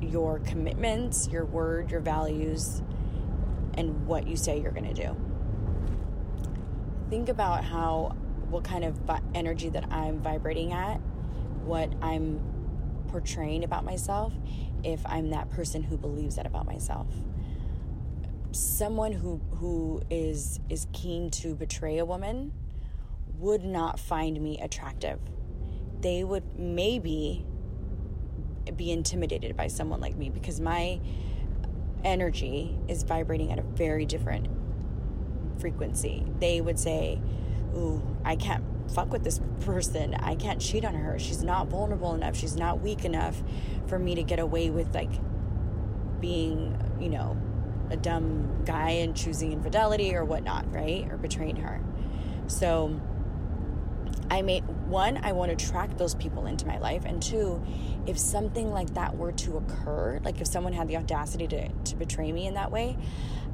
your 0.00 0.38
commitments, 0.40 1.28
your 1.28 1.44
word, 1.44 1.90
your 1.90 2.00
values, 2.00 2.82
and 3.74 4.06
what 4.06 4.26
you 4.26 4.36
say 4.36 4.60
you're 4.60 4.72
going 4.72 4.92
to 4.92 5.06
do. 5.06 5.16
Think 7.08 7.28
about 7.28 7.64
how 7.64 8.16
what 8.48 8.64
kind 8.64 8.84
of 8.84 8.98
energy 9.34 9.68
that 9.68 9.90
I'm 9.92 10.20
vibrating 10.20 10.72
at, 10.72 10.96
what 11.64 11.92
I'm 12.02 12.40
portraying 13.08 13.64
about 13.64 13.84
myself 13.84 14.32
if 14.82 15.00
I'm 15.04 15.30
that 15.30 15.50
person 15.50 15.82
who 15.82 15.96
believes 15.96 16.36
that 16.36 16.46
about 16.46 16.66
myself. 16.66 17.06
Someone 18.52 19.12
who 19.12 19.40
who 19.56 20.02
is 20.10 20.58
is 20.68 20.86
keen 20.92 21.30
to 21.30 21.54
betray 21.54 21.98
a 21.98 22.04
woman 22.04 22.52
would 23.40 23.64
not 23.64 23.98
find 23.98 24.40
me 24.40 24.58
attractive. 24.60 25.18
They 26.00 26.24
would 26.24 26.58
maybe 26.58 27.44
be 28.76 28.90
intimidated 28.90 29.56
by 29.56 29.66
someone 29.66 30.00
like 30.00 30.16
me 30.16 30.30
because 30.30 30.60
my 30.60 31.00
energy 32.04 32.78
is 32.88 33.02
vibrating 33.02 33.52
at 33.52 33.58
a 33.58 33.62
very 33.62 34.06
different 34.06 34.48
frequency. 35.58 36.24
They 36.38 36.60
would 36.60 36.78
say, 36.78 37.20
Ooh, 37.74 38.02
I 38.24 38.36
can't 38.36 38.64
fuck 38.90 39.12
with 39.12 39.22
this 39.22 39.40
person. 39.60 40.14
I 40.14 40.34
can't 40.34 40.60
cheat 40.60 40.84
on 40.84 40.94
her. 40.94 41.18
She's 41.18 41.42
not 41.42 41.68
vulnerable 41.68 42.14
enough. 42.14 42.36
She's 42.36 42.56
not 42.56 42.80
weak 42.80 43.04
enough 43.04 43.42
for 43.86 43.98
me 43.98 44.14
to 44.16 44.22
get 44.22 44.38
away 44.38 44.70
with 44.70 44.94
like 44.94 45.12
being, 46.20 46.76
you 47.00 47.08
know, 47.08 47.36
a 47.90 47.96
dumb 47.96 48.62
guy 48.64 48.90
and 48.90 49.16
choosing 49.16 49.52
infidelity 49.52 50.14
or 50.14 50.24
whatnot, 50.24 50.72
right? 50.72 51.08
Or 51.10 51.16
betraying 51.16 51.56
her. 51.56 51.80
So 52.46 53.00
I 54.30 54.42
may 54.42 54.60
one, 54.60 55.18
I 55.24 55.32
want 55.32 55.56
to 55.56 55.64
attract 55.64 55.98
those 55.98 56.14
people 56.14 56.46
into 56.46 56.66
my 56.66 56.78
life. 56.78 57.04
And 57.04 57.20
two, 57.20 57.62
if 58.06 58.18
something 58.18 58.70
like 58.70 58.94
that 58.94 59.16
were 59.16 59.32
to 59.32 59.56
occur, 59.56 60.20
like 60.22 60.40
if 60.40 60.46
someone 60.46 60.72
had 60.72 60.88
the 60.88 60.96
audacity 60.96 61.48
to, 61.48 61.68
to 61.68 61.96
betray 61.96 62.30
me 62.30 62.46
in 62.46 62.54
that 62.54 62.70
way, 62.70 62.96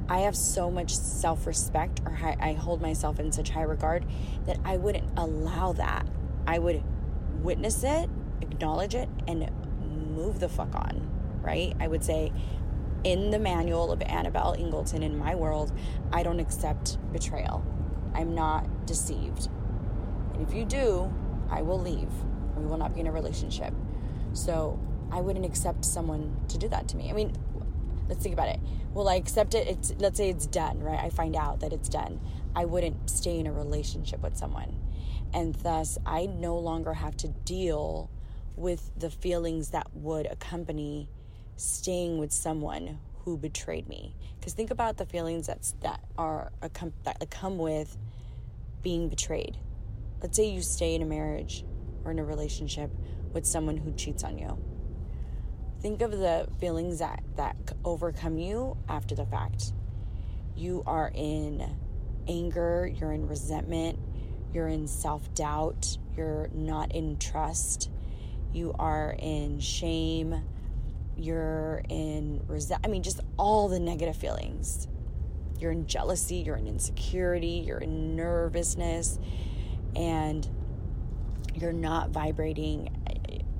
I 0.09 0.19
have 0.19 0.35
so 0.35 0.71
much 0.71 0.95
self 0.95 1.47
respect 1.47 2.01
or 2.05 2.17
I 2.39 2.53
hold 2.53 2.81
myself 2.81 3.19
in 3.19 3.31
such 3.31 3.49
high 3.49 3.63
regard 3.63 4.05
that 4.45 4.57
I 4.63 4.77
wouldn't 4.77 5.09
allow 5.17 5.73
that. 5.73 6.07
I 6.45 6.59
would 6.59 6.83
witness 7.41 7.83
it, 7.83 8.09
acknowledge 8.41 8.95
it, 8.95 9.09
and 9.27 9.49
move 10.15 10.39
the 10.39 10.47
fuck 10.47 10.73
on, 10.75 11.09
right? 11.41 11.75
I 11.79 11.87
would 11.87 12.03
say, 12.03 12.31
in 13.03 13.31
the 13.31 13.39
manual 13.39 13.91
of 13.91 14.01
Annabelle 14.01 14.55
Ingleton 14.57 15.03
in 15.03 15.17
my 15.17 15.35
world, 15.35 15.71
I 16.13 16.23
don't 16.23 16.39
accept 16.39 16.97
betrayal. 17.11 17.65
I'm 18.13 18.33
not 18.33 18.85
deceived. 18.85 19.49
If 20.39 20.53
you 20.53 20.65
do, 20.65 21.13
I 21.49 21.61
will 21.61 21.79
leave. 21.79 22.09
We 22.55 22.65
will 22.65 22.77
not 22.77 22.93
be 22.93 23.01
in 23.01 23.07
a 23.07 23.11
relationship. 23.11 23.73
So 24.33 24.79
I 25.11 25.21
wouldn't 25.21 25.45
accept 25.45 25.85
someone 25.85 26.35
to 26.49 26.57
do 26.57 26.67
that 26.69 26.87
to 26.89 26.97
me. 26.97 27.09
I 27.09 27.13
mean, 27.13 27.33
let's 28.07 28.21
think 28.21 28.33
about 28.33 28.49
it. 28.49 28.59
Will 28.93 29.09
I 29.09 29.15
accept 29.15 29.53
it? 29.53 29.67
It's 29.67 29.93
let's 29.99 30.17
say 30.17 30.29
it's 30.29 30.47
done, 30.47 30.79
right? 30.79 30.99
I 30.99 31.09
find 31.09 31.35
out 31.35 31.59
that 31.61 31.73
it's 31.73 31.89
done. 31.89 32.19
I 32.55 32.65
wouldn't 32.65 33.09
stay 33.09 33.39
in 33.39 33.47
a 33.47 33.53
relationship 33.53 34.21
with 34.21 34.37
someone. 34.37 34.75
And 35.33 35.55
thus 35.55 35.97
I 36.05 36.25
no 36.25 36.57
longer 36.57 36.93
have 36.93 37.15
to 37.17 37.27
deal 37.27 38.09
with 38.55 38.91
the 38.97 39.09
feelings 39.09 39.69
that 39.69 39.87
would 39.93 40.25
accompany 40.25 41.09
staying 41.55 42.17
with 42.17 42.31
someone 42.31 42.99
who 43.23 43.37
betrayed 43.37 43.87
me. 43.87 44.15
Because 44.39 44.53
think 44.53 44.71
about 44.71 44.97
the 44.97 45.05
feelings 45.05 45.47
that's 45.47 45.73
that 45.81 46.01
are 46.17 46.51
that 47.03 47.29
come 47.29 47.57
with 47.57 47.97
being 48.81 49.09
betrayed. 49.09 49.57
Let's 50.21 50.35
say 50.35 50.49
you 50.49 50.61
stay 50.61 50.95
in 50.95 51.01
a 51.01 51.05
marriage 51.05 51.63
or 52.03 52.11
in 52.11 52.19
a 52.19 52.23
relationship 52.23 52.91
with 53.33 53.45
someone 53.45 53.77
who 53.77 53.91
cheats 53.93 54.23
on 54.23 54.37
you. 54.37 54.57
Think 55.81 56.01
of 56.01 56.11
the 56.11 56.47
feelings 56.59 56.99
that, 56.99 57.23
that 57.35 57.55
overcome 57.85 58.39
you 58.39 58.77
after 58.89 59.13
the 59.13 59.25
fact. 59.25 59.73
You 60.55 60.83
are 60.87 61.11
in 61.13 61.77
anger, 62.27 62.91
you're 62.99 63.11
in 63.11 63.27
resentment, 63.27 63.99
you're 64.53 64.67
in 64.67 64.87
self 64.87 65.31
doubt, 65.35 65.97
you're 66.15 66.49
not 66.51 66.95
in 66.95 67.17
trust, 67.17 67.91
you 68.53 68.73
are 68.79 69.15
in 69.19 69.59
shame, 69.59 70.43
you're 71.15 71.83
in 71.89 72.41
resent. 72.47 72.81
I 72.83 72.87
mean, 72.87 73.03
just 73.03 73.19
all 73.37 73.67
the 73.67 73.79
negative 73.79 74.15
feelings. 74.15 74.87
You're 75.59 75.71
in 75.71 75.87
jealousy, 75.87 76.37
you're 76.37 76.55
in 76.55 76.67
insecurity, 76.67 77.63
you're 77.65 77.79
in 77.79 78.15
nervousness, 78.15 79.19
and 79.97 80.47
you're 81.55 81.73
not 81.73 82.11
vibrating 82.11 82.89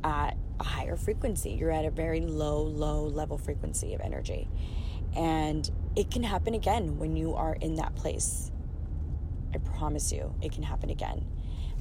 at 0.04 0.38
a 0.60 0.64
higher 0.64 0.96
frequency. 0.96 1.52
You're 1.52 1.72
at 1.72 1.86
a 1.86 1.92
very 1.92 2.22
low, 2.22 2.62
low 2.62 3.04
level 3.04 3.38
frequency 3.38 3.94
of 3.94 4.02
energy. 4.02 4.48
And 5.16 5.70
it 5.96 6.12
can 6.12 6.24
happen 6.24 6.54
again 6.54 7.00
when 7.00 7.16
you 7.16 7.34
are 7.34 7.56
in 7.56 7.76
that 7.76 7.96
place. 7.96 8.52
I 9.54 9.58
promise 9.58 10.12
you, 10.12 10.34
it 10.42 10.52
can 10.52 10.64
happen 10.64 10.90
again 10.92 11.26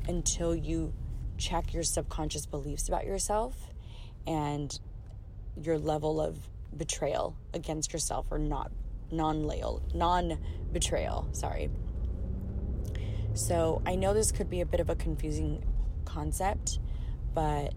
until 0.09 0.55
you 0.55 0.95
check 1.37 1.75
your 1.75 1.83
subconscious 1.83 2.47
beliefs 2.47 2.89
about 2.89 3.05
yourself 3.05 3.55
and 4.27 4.79
your 5.61 5.79
level 5.79 6.21
of 6.21 6.39
betrayal 6.77 7.37
against 7.53 7.93
yourself 7.93 8.27
or 8.31 8.39
not 8.39 8.71
non-loyal 9.11 9.81
non-betrayal 9.95 11.29
sorry 11.33 11.71
so 13.37 13.83
i 13.87 13.95
know 13.95 14.15
this 14.15 14.33
could 14.33 14.51
be 14.51 14.61
a 14.61 14.67
bit 14.67 14.81
of 14.81 14.91
a 14.91 14.95
confusing 14.97 15.63
concept 16.05 16.79
but 17.35 17.75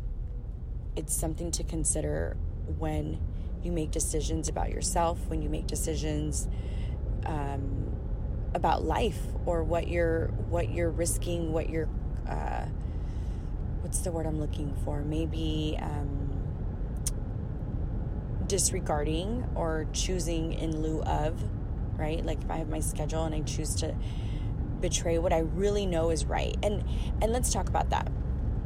it's 0.96 1.16
something 1.16 1.52
to 1.52 1.64
consider 1.64 2.38
when 2.78 3.20
you 3.64 3.72
make 3.72 3.92
decisions 3.92 4.48
about 4.48 4.70
yourself, 4.70 5.20
when 5.28 5.42
you 5.42 5.50
make 5.50 5.68
decisions 5.68 6.48
um, 7.26 7.94
about 8.54 8.84
life 8.84 9.20
or 9.46 9.64
what 9.64 9.88
you're 9.88 10.28
what 10.50 10.72
you're 10.72 10.90
risking, 10.90 11.52
what 11.52 11.70
you're 11.70 11.90
uh, 12.28 12.66
what's 13.82 14.00
the 14.00 14.12
word 14.12 14.26
I'm 14.26 14.40
looking 14.40 14.76
for? 14.86 15.02
Maybe 15.02 15.78
um, 15.82 16.30
disregarding 18.48 19.48
or 19.56 19.88
choosing 19.94 20.54
in 20.54 20.82
lieu 20.82 21.02
of, 21.04 21.42
right? 21.98 22.26
Like 22.26 22.42
if 22.42 22.50
I 22.50 22.58
have 22.58 22.70
my 22.70 22.80
schedule 22.80 23.26
and 23.26 23.36
I 23.36 23.42
choose 23.42 23.76
to 23.76 23.96
betray 24.82 25.20
what 25.20 25.34
I 25.34 25.40
really 25.40 25.86
know 25.86 26.10
is 26.10 26.26
right. 26.26 26.56
And 26.64 26.84
and 27.22 27.32
let's 27.32 27.52
talk 27.52 27.70
about 27.70 27.90
that 27.92 28.12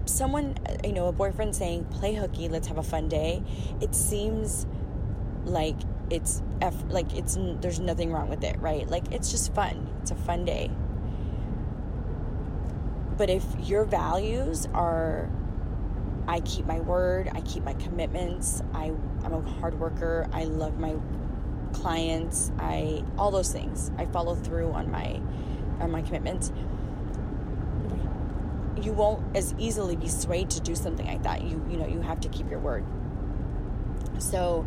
someone, 0.05 0.55
you 0.83 0.93
know, 0.93 1.07
a 1.07 1.11
boyfriend 1.11 1.55
saying, 1.55 1.85
play 1.85 2.13
hooky, 2.13 2.49
let's 2.49 2.67
have 2.67 2.77
a 2.77 2.83
fun 2.83 3.07
day, 3.07 3.43
it 3.81 3.95
seems 3.95 4.65
like 5.45 5.75
it's 6.09 6.41
F, 6.61 6.75
like 6.89 7.13
it's 7.15 7.37
there's 7.61 7.79
nothing 7.79 8.11
wrong 8.11 8.29
with 8.29 8.43
it, 8.43 8.59
right? 8.59 8.87
Like 8.87 9.11
it's 9.11 9.31
just 9.31 9.53
fun. 9.53 9.89
It's 10.01 10.11
a 10.11 10.15
fun 10.15 10.45
day. 10.45 10.69
But 13.17 13.29
if 13.29 13.43
your 13.61 13.85
values 13.85 14.67
are 14.73 15.29
I 16.27 16.39
keep 16.41 16.65
my 16.65 16.79
word, 16.79 17.29
I 17.33 17.41
keep 17.41 17.63
my 17.63 17.73
commitments, 17.73 18.61
I 18.73 18.93
I'm 19.23 19.33
a 19.33 19.41
hard 19.59 19.79
worker, 19.79 20.27
I 20.31 20.45
love 20.45 20.79
my 20.79 20.95
clients, 21.73 22.51
I 22.59 23.03
all 23.17 23.31
those 23.31 23.51
things. 23.51 23.91
I 23.97 24.05
follow 24.05 24.35
through 24.35 24.71
on 24.71 24.91
my 24.91 25.19
on 25.79 25.91
my 25.91 26.01
commitments 26.01 26.51
you 28.83 28.91
won't 28.91 29.35
as 29.35 29.55
easily 29.57 29.95
be 29.95 30.07
swayed 30.07 30.49
to 30.51 30.59
do 30.59 30.75
something 30.75 31.05
like 31.05 31.23
that. 31.23 31.43
You 31.43 31.65
you 31.69 31.77
know, 31.77 31.87
you 31.87 32.01
have 32.01 32.19
to 32.21 32.29
keep 32.29 32.49
your 32.49 32.59
word. 32.59 32.83
So 34.19 34.61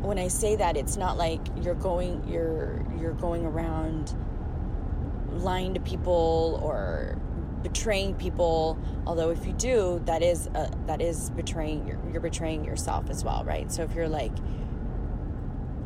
when 0.00 0.18
I 0.18 0.28
say 0.28 0.56
that, 0.56 0.76
it's 0.76 0.96
not 0.96 1.16
like 1.16 1.40
you're 1.62 1.74
going 1.74 2.26
you're 2.28 2.84
you're 2.98 3.12
going 3.12 3.44
around 3.44 4.16
lying 5.30 5.74
to 5.74 5.80
people 5.80 6.60
or 6.62 7.18
betraying 7.62 8.14
people. 8.14 8.78
Although 9.06 9.30
if 9.30 9.44
you 9.46 9.52
do, 9.52 10.00
that 10.06 10.22
is 10.22 10.46
a, 10.48 10.70
that 10.86 11.00
is 11.00 11.30
betraying 11.30 11.86
you're, 11.86 11.98
you're 12.10 12.20
betraying 12.20 12.64
yourself 12.64 13.10
as 13.10 13.24
well, 13.24 13.44
right? 13.44 13.70
So 13.70 13.82
if 13.82 13.94
you're 13.94 14.08
like 14.08 14.32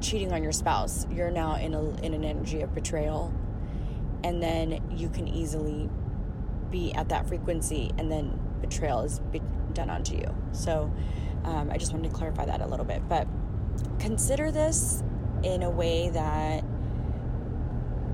cheating 0.01 0.33
on 0.33 0.43
your 0.43 0.53
spouse, 0.53 1.07
you're 1.11 1.31
now 1.31 1.57
in 1.57 1.75
a 1.75 1.83
in 2.03 2.15
an 2.15 2.25
energy 2.25 2.61
of 2.63 2.75
betrayal, 2.75 3.33
and 4.25 4.43
then 4.43 4.83
you 4.91 5.09
can 5.09 5.29
easily 5.29 5.89
be 6.71 6.93
at 6.95 7.09
that 7.11 7.29
frequency 7.29 7.93
and 7.99 8.11
then 8.11 8.39
betrayal 8.61 9.03
is 9.03 9.19
be 9.31 9.41
done 9.73 9.91
onto 9.91 10.17
you. 10.17 10.35
So 10.53 10.93
um, 11.45 11.71
I 11.71 11.79
just 11.79 11.93
wanted 11.93 12.11
to 12.11 12.17
clarify 12.17 12.47
that 12.47 12.61
a 12.61 12.67
little 12.67 12.87
bit. 12.87 13.07
But 13.09 13.27
consider 13.99 14.51
this 14.51 15.03
in 15.43 15.63
a 15.63 15.71
way 15.71 16.11
that 16.11 16.65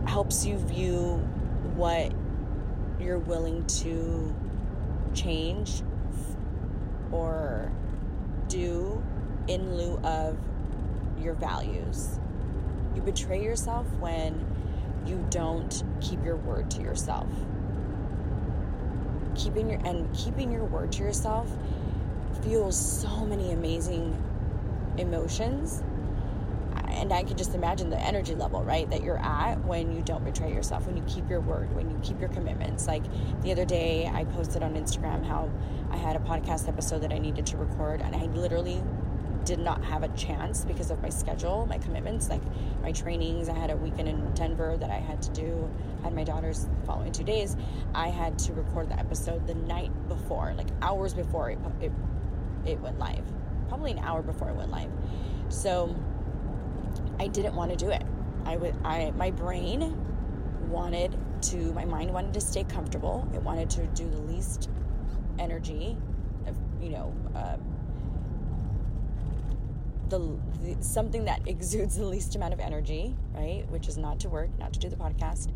helps 0.06 0.44
you 0.44 0.56
view 0.58 1.16
what 1.74 2.12
you're 3.00 3.18
willing 3.18 3.64
to 3.66 4.34
change 5.14 5.82
or 7.12 7.70
do 8.48 9.02
in 9.46 9.76
lieu 9.76 9.98
of 9.98 10.36
your 11.20 11.34
values. 11.34 12.18
You 12.94 13.02
betray 13.02 13.42
yourself 13.42 13.86
when 13.98 14.47
you 15.06 15.24
don't 15.30 15.82
keep 16.00 16.24
your 16.24 16.36
word 16.36 16.70
to 16.72 16.82
yourself. 16.82 17.28
Keeping 19.34 19.70
your 19.70 19.80
and 19.84 20.12
keeping 20.14 20.50
your 20.50 20.64
word 20.64 20.92
to 20.92 21.02
yourself 21.02 21.50
fuels 22.42 22.78
so 22.78 23.24
many 23.26 23.52
amazing 23.52 24.16
emotions 24.96 25.82
and 26.90 27.12
I 27.12 27.22
can 27.22 27.36
just 27.36 27.54
imagine 27.54 27.90
the 27.90 28.00
energy 28.00 28.34
level, 28.34 28.62
right, 28.64 28.88
that 28.90 29.02
you're 29.02 29.18
at 29.18 29.64
when 29.64 29.92
you 29.94 30.02
don't 30.02 30.24
betray 30.24 30.52
yourself, 30.52 30.86
when 30.86 30.96
you 30.96 31.02
keep 31.06 31.28
your 31.28 31.40
word, 31.40 31.74
when 31.74 31.90
you 31.90 31.98
keep 32.02 32.18
your 32.18 32.28
commitments. 32.30 32.86
Like 32.86 33.02
the 33.42 33.52
other 33.52 33.64
day, 33.64 34.10
I 34.12 34.24
posted 34.24 34.62
on 34.62 34.74
Instagram 34.74 35.24
how 35.24 35.50
I 35.90 35.96
had 35.96 36.16
a 36.16 36.18
podcast 36.20 36.68
episode 36.68 37.02
that 37.02 37.12
I 37.12 37.18
needed 37.18 37.46
to 37.46 37.56
record, 37.56 38.00
and 38.00 38.16
I 38.16 38.24
literally 38.26 38.82
did 39.48 39.58
not 39.58 39.82
have 39.82 40.02
a 40.02 40.08
chance 40.08 40.66
because 40.66 40.90
of 40.90 41.00
my 41.00 41.08
schedule, 41.08 41.64
my 41.64 41.78
commitments, 41.78 42.28
like 42.28 42.42
my 42.82 42.92
trainings. 42.92 43.48
I 43.48 43.54
had 43.54 43.70
a 43.70 43.76
weekend 43.78 44.06
in 44.06 44.34
Denver 44.34 44.76
that 44.76 44.90
I 44.90 44.98
had 44.98 45.22
to 45.22 45.30
do. 45.30 45.70
I 46.00 46.04
had 46.04 46.14
my 46.14 46.22
daughter's 46.22 46.68
following 46.84 47.12
two 47.12 47.24
days. 47.24 47.56
I 47.94 48.08
had 48.08 48.38
to 48.40 48.52
record 48.52 48.90
the 48.90 48.98
episode 48.98 49.46
the 49.46 49.54
night 49.54 49.90
before, 50.06 50.52
like 50.54 50.68
hours 50.82 51.14
before 51.14 51.50
it, 51.50 51.58
it, 51.80 51.90
it 52.66 52.78
went 52.80 52.98
live, 52.98 53.24
probably 53.70 53.92
an 53.92 54.00
hour 54.00 54.20
before 54.20 54.50
it 54.50 54.54
went 54.54 54.70
live. 54.70 54.90
So 55.48 55.96
I 57.18 57.28
didn't 57.28 57.54
want 57.54 57.70
to 57.70 57.76
do 57.76 57.88
it. 57.88 58.02
I 58.44 58.58
would 58.58 58.74
I 58.84 59.12
my 59.16 59.30
brain 59.30 59.96
wanted 60.68 61.16
to 61.44 61.72
my 61.72 61.86
mind 61.86 62.12
wanted 62.12 62.34
to 62.34 62.42
stay 62.42 62.64
comfortable. 62.64 63.26
It 63.34 63.42
wanted 63.42 63.70
to 63.70 63.86
do 63.86 64.10
the 64.10 64.18
least 64.18 64.68
energy 65.38 65.96
of 66.46 66.54
you 66.82 66.90
know 66.90 67.14
um, 67.34 67.77
the, 70.10 70.18
the, 70.62 70.76
something 70.82 71.24
that 71.24 71.40
exudes 71.46 71.96
the 71.96 72.04
least 72.04 72.34
amount 72.36 72.54
of 72.54 72.60
energy, 72.60 73.14
right? 73.34 73.64
Which 73.68 73.88
is 73.88 73.96
not 73.96 74.20
to 74.20 74.28
work, 74.28 74.50
not 74.58 74.72
to 74.72 74.78
do 74.78 74.88
the 74.88 74.96
podcast, 74.96 75.52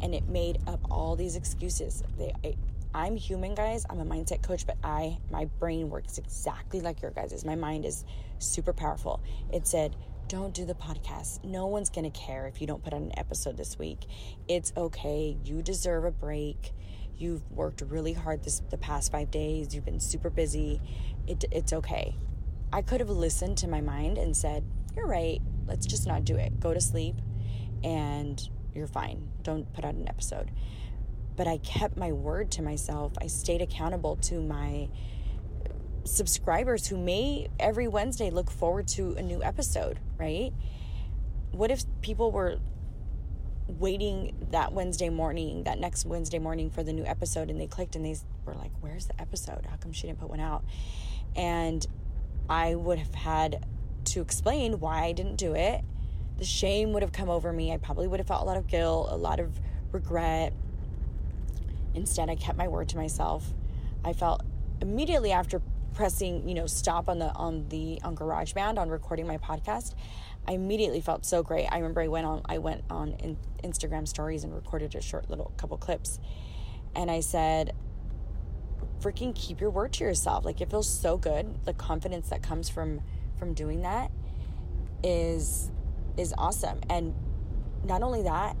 and 0.00 0.14
it 0.14 0.28
made 0.28 0.58
up 0.66 0.80
all 0.90 1.16
these 1.16 1.36
excuses. 1.36 2.02
They, 2.18 2.32
I, 2.44 2.54
I'm 2.92 3.16
human, 3.16 3.54
guys. 3.54 3.86
I'm 3.88 4.00
a 4.00 4.04
mindset 4.04 4.42
coach, 4.42 4.66
but 4.66 4.76
I 4.82 5.18
my 5.30 5.44
brain 5.60 5.90
works 5.90 6.18
exactly 6.18 6.80
like 6.80 7.02
your 7.02 7.12
guys's. 7.12 7.44
My 7.44 7.54
mind 7.54 7.84
is 7.84 8.04
super 8.38 8.72
powerful. 8.72 9.20
It 9.52 9.66
said, 9.66 9.94
don't 10.26 10.54
do 10.54 10.64
the 10.64 10.74
podcast. 10.74 11.42
No 11.44 11.66
one's 11.66 11.90
to 11.90 12.10
care 12.10 12.46
if 12.46 12.60
you 12.60 12.66
don't 12.66 12.82
put 12.82 12.92
on 12.92 13.02
an 13.02 13.18
episode 13.18 13.56
this 13.56 13.78
week. 13.78 14.06
It's 14.46 14.72
okay. 14.76 15.36
You 15.44 15.60
deserve 15.60 16.04
a 16.04 16.12
break. 16.12 16.72
You've 17.16 17.42
worked 17.50 17.80
really 17.80 18.12
hard 18.12 18.44
this 18.44 18.62
the 18.70 18.78
past 18.78 19.10
5 19.12 19.30
days. 19.30 19.74
You've 19.74 19.84
been 19.84 20.00
super 20.00 20.30
busy. 20.30 20.80
It, 21.26 21.44
it's 21.50 21.72
okay. 21.72 22.14
I 22.72 22.82
could 22.82 23.00
have 23.00 23.10
listened 23.10 23.58
to 23.58 23.68
my 23.68 23.80
mind 23.80 24.18
and 24.18 24.36
said, 24.36 24.64
"You're 24.94 25.06
right. 25.06 25.40
Let's 25.66 25.86
just 25.86 26.06
not 26.06 26.24
do 26.24 26.36
it. 26.36 26.60
Go 26.60 26.72
to 26.74 26.80
sleep 26.80 27.16
and 27.82 28.48
you're 28.74 28.86
fine. 28.86 29.28
Don't 29.42 29.72
put 29.72 29.84
out 29.84 29.94
an 29.94 30.08
episode." 30.08 30.50
But 31.36 31.46
I 31.46 31.58
kept 31.58 31.96
my 31.96 32.12
word 32.12 32.50
to 32.52 32.62
myself. 32.62 33.12
I 33.20 33.26
stayed 33.26 33.62
accountable 33.62 34.16
to 34.16 34.40
my 34.40 34.88
subscribers 36.04 36.86
who 36.86 36.96
may 36.96 37.48
every 37.58 37.88
Wednesday 37.88 38.30
look 38.30 38.50
forward 38.50 38.88
to 38.88 39.14
a 39.14 39.22
new 39.22 39.42
episode, 39.42 39.98
right? 40.18 40.52
What 41.52 41.70
if 41.70 41.84
people 42.00 42.30
were 42.30 42.58
waiting 43.78 44.34
that 44.50 44.72
Wednesday 44.72 45.08
morning, 45.08 45.64
that 45.64 45.78
next 45.78 46.04
Wednesday 46.04 46.38
morning 46.38 46.70
for 46.70 46.82
the 46.82 46.92
new 46.92 47.04
episode, 47.04 47.50
and 47.50 47.60
they 47.60 47.66
clicked 47.66 47.96
and 47.96 48.04
they 48.04 48.16
were 48.44 48.54
like, 48.54 48.72
Where's 48.80 49.06
the 49.06 49.20
episode? 49.20 49.66
How 49.66 49.76
come 49.76 49.92
she 49.92 50.06
didn't 50.06 50.20
put 50.20 50.30
one 50.30 50.40
out? 50.40 50.64
And 51.36 51.86
I 52.50 52.74
would 52.74 52.98
have 52.98 53.14
had 53.14 53.64
to 54.06 54.20
explain 54.20 54.80
why 54.80 55.04
I 55.04 55.12
didn't 55.12 55.36
do 55.36 55.54
it. 55.54 55.82
The 56.36 56.44
shame 56.44 56.92
would 56.92 57.02
have 57.02 57.12
come 57.12 57.30
over 57.30 57.52
me. 57.52 57.72
I 57.72 57.76
probably 57.76 58.08
would 58.08 58.18
have 58.18 58.26
felt 58.26 58.42
a 58.42 58.44
lot 58.44 58.56
of 58.56 58.66
guilt, 58.66 59.08
a 59.10 59.16
lot 59.16 59.38
of 59.38 59.60
regret. 59.92 60.52
Instead, 61.94 62.28
I 62.28 62.34
kept 62.34 62.58
my 62.58 62.66
word 62.66 62.88
to 62.88 62.96
myself. 62.96 63.46
I 64.04 64.12
felt 64.12 64.42
immediately 64.80 65.30
after 65.30 65.62
pressing, 65.94 66.48
you 66.48 66.54
know, 66.54 66.66
stop 66.66 67.08
on 67.08 67.18
the 67.18 67.32
on 67.34 67.68
the 67.68 68.00
on 68.02 68.16
GarageBand 68.16 68.78
on 68.78 68.88
recording 68.88 69.26
my 69.26 69.38
podcast, 69.38 69.94
I 70.48 70.52
immediately 70.52 71.00
felt 71.00 71.24
so 71.24 71.42
great. 71.42 71.66
I 71.66 71.76
remember 71.76 72.00
I 72.00 72.08
went 72.08 72.26
on 72.26 72.42
I 72.46 72.58
went 72.58 72.82
on 72.90 73.12
in 73.20 73.36
Instagram 73.62 74.08
stories 74.08 74.42
and 74.42 74.54
recorded 74.54 74.94
a 74.94 75.00
short 75.00 75.30
little 75.30 75.52
couple 75.56 75.76
clips. 75.76 76.18
And 76.96 77.10
I 77.10 77.20
said, 77.20 77.74
freaking 79.00 79.34
keep 79.34 79.60
your 79.60 79.70
word 79.70 79.92
to 79.94 80.04
yourself. 80.04 80.44
Like 80.44 80.60
it 80.60 80.70
feels 80.70 80.88
so 80.88 81.16
good. 81.16 81.64
The 81.64 81.72
confidence 81.72 82.28
that 82.28 82.42
comes 82.42 82.68
from 82.68 83.00
from 83.38 83.54
doing 83.54 83.82
that 83.82 84.10
is 85.02 85.70
is 86.16 86.34
awesome. 86.36 86.80
And 86.88 87.14
not 87.84 88.02
only 88.02 88.22
that, 88.22 88.56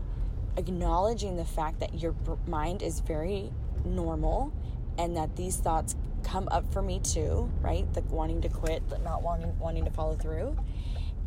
acknowledging 0.56 1.36
the 1.36 1.44
fact 1.44 1.80
that 1.80 2.00
your 2.00 2.14
mind 2.46 2.82
is 2.82 3.00
very 3.00 3.52
normal 3.84 4.52
and 4.98 5.16
that 5.16 5.36
these 5.36 5.56
thoughts 5.56 5.96
come 6.22 6.48
up 6.50 6.70
for 6.72 6.82
me 6.82 7.00
too, 7.00 7.50
right? 7.60 7.86
Like 7.94 8.10
wanting 8.10 8.42
to 8.42 8.48
quit, 8.48 8.82
but 8.88 9.02
not 9.02 9.22
wanting 9.22 9.58
wanting 9.58 9.84
to 9.84 9.90
follow 9.90 10.16
through. 10.16 10.56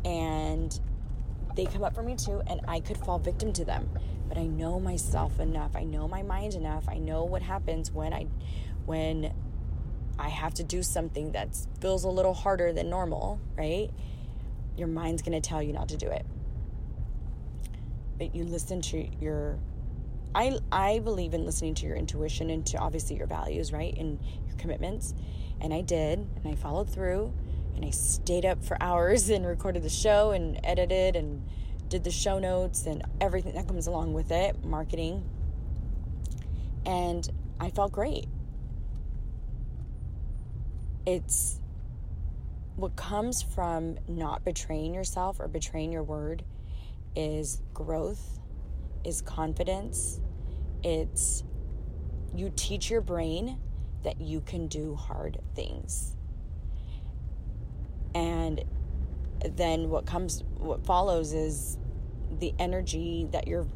And 0.04 0.78
they 1.56 1.66
come 1.66 1.84
up 1.84 1.94
for 1.94 2.02
me 2.02 2.16
too, 2.16 2.42
and 2.46 2.60
I 2.66 2.80
could 2.80 2.98
fall 2.98 3.18
victim 3.18 3.52
to 3.54 3.64
them. 3.64 3.88
But 4.28 4.38
I 4.38 4.46
know 4.46 4.80
myself 4.80 5.38
enough. 5.38 5.76
I 5.76 5.84
know 5.84 6.08
my 6.08 6.22
mind 6.22 6.54
enough. 6.54 6.84
I 6.88 6.98
know 6.98 7.24
what 7.24 7.42
happens 7.42 7.92
when 7.92 8.12
I 8.12 8.26
when 8.86 9.32
I 10.18 10.28
have 10.28 10.54
to 10.54 10.64
do 10.64 10.82
something 10.82 11.32
that 11.32 11.56
feels 11.80 12.04
a 12.04 12.08
little 12.08 12.34
harder 12.34 12.72
than 12.72 12.90
normal, 12.90 13.40
right? 13.56 13.90
Your 14.76 14.88
mind's 14.88 15.22
going 15.22 15.40
to 15.40 15.46
tell 15.46 15.62
you 15.62 15.72
not 15.72 15.88
to 15.88 15.96
do 15.96 16.08
it. 16.08 16.24
But 18.18 18.34
you 18.34 18.44
listen 18.44 18.80
to 18.82 19.08
your 19.20 19.58
I 20.34 20.58
I 20.72 20.98
believe 20.98 21.32
in 21.32 21.44
listening 21.44 21.74
to 21.76 21.86
your 21.86 21.96
intuition 21.96 22.50
and 22.50 22.66
to 22.66 22.78
obviously 22.78 23.16
your 23.16 23.26
values, 23.26 23.72
right? 23.72 23.96
And 23.96 24.18
your 24.46 24.56
commitments. 24.56 25.14
And 25.60 25.72
I 25.72 25.80
did, 25.80 26.18
and 26.18 26.46
I 26.46 26.56
followed 26.56 26.90
through, 26.90 27.32
and 27.76 27.84
I 27.84 27.90
stayed 27.90 28.44
up 28.44 28.64
for 28.64 28.76
hours 28.82 29.28
and 29.30 29.46
recorded 29.46 29.82
the 29.82 29.88
show 29.88 30.32
and 30.32 30.58
edited 30.64 31.16
and 31.16 31.42
did 31.88 32.02
the 32.02 32.10
show 32.10 32.38
notes 32.38 32.86
and 32.86 33.04
everything 33.20 33.54
that 33.54 33.68
comes 33.68 33.86
along 33.86 34.14
with 34.14 34.30
it, 34.32 34.64
marketing. 34.64 35.24
And 36.84 37.28
I 37.60 37.70
felt 37.70 37.92
great. 37.92 38.26
It's 41.06 41.60
what 42.76 42.96
comes 42.96 43.42
from 43.42 43.98
not 44.08 44.44
betraying 44.44 44.94
yourself 44.94 45.38
or 45.38 45.48
betraying 45.48 45.92
your 45.92 46.02
word 46.02 46.44
is 47.14 47.62
growth, 47.72 48.40
is 49.04 49.20
confidence, 49.22 50.20
it's 50.82 51.44
you 52.34 52.52
teach 52.56 52.90
your 52.90 53.00
brain 53.00 53.58
that 54.02 54.20
you 54.20 54.40
can 54.40 54.66
do 54.66 54.94
hard 54.94 55.40
things. 55.54 56.16
And 58.14 58.62
then 59.44 59.90
what 59.90 60.06
comes 60.06 60.42
what 60.58 60.84
follows 60.84 61.32
is 61.32 61.78
the 62.38 62.54
energy 62.58 63.28
that 63.32 63.46
you're 63.46 63.66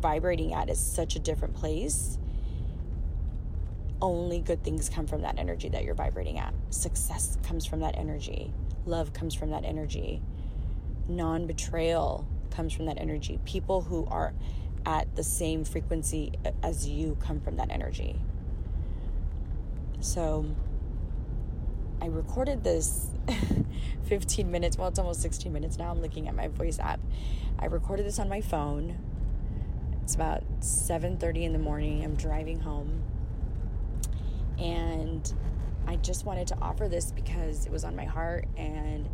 vibrating 0.00 0.54
at 0.54 0.70
is 0.70 0.78
such 0.80 1.16
a 1.16 1.18
different 1.18 1.54
place. 1.54 2.18
Only 4.00 4.40
good 4.40 4.62
things 4.62 4.88
come 4.88 5.06
from 5.06 5.22
that 5.22 5.38
energy 5.38 5.68
that 5.70 5.84
you're 5.84 5.94
vibrating 5.94 6.38
at. 6.38 6.54
Success 6.70 7.36
comes 7.42 7.66
from 7.66 7.80
that 7.80 7.96
energy. 7.96 8.52
Love 8.86 9.12
comes 9.12 9.34
from 9.34 9.50
that 9.50 9.64
energy. 9.64 10.22
Non 11.08 11.46
betrayal 11.46 12.26
comes 12.50 12.72
from 12.72 12.86
that 12.86 12.98
energy. 12.98 13.40
People 13.44 13.82
who 13.82 14.06
are 14.06 14.34
at 14.86 15.14
the 15.16 15.22
same 15.22 15.64
frequency 15.64 16.32
as 16.62 16.88
you 16.88 17.16
come 17.20 17.40
from 17.40 17.56
that 17.56 17.70
energy. 17.70 18.20
So 20.00 20.46
I 22.00 22.06
recorded 22.06 22.62
this 22.62 23.10
15 24.04 24.50
minutes, 24.50 24.78
well, 24.78 24.88
it's 24.88 24.98
almost 24.98 25.20
16 25.22 25.52
minutes 25.52 25.76
now. 25.76 25.90
I'm 25.90 26.00
looking 26.00 26.28
at 26.28 26.34
my 26.34 26.48
voice 26.48 26.78
app. 26.78 27.00
I 27.58 27.66
recorded 27.66 28.06
this 28.06 28.18
on 28.18 28.28
my 28.28 28.40
phone. 28.40 28.96
It's 30.02 30.14
about 30.14 30.42
7:30 30.60 31.44
in 31.44 31.52
the 31.52 31.58
morning. 31.58 32.04
I'm 32.04 32.14
driving 32.14 32.60
home. 32.60 33.02
And 34.58 35.32
I 35.86 35.96
just 35.96 36.24
wanted 36.24 36.48
to 36.48 36.58
offer 36.60 36.88
this 36.88 37.12
because 37.12 37.66
it 37.66 37.72
was 37.72 37.84
on 37.84 37.96
my 37.96 38.04
heart 38.04 38.46
and 38.56 39.08